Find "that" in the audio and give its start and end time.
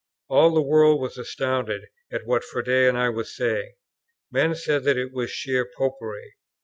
4.85-4.97